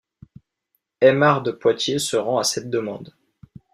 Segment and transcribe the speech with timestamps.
[0.99, 3.13] Aimar de Poitiers se rend à cette demande.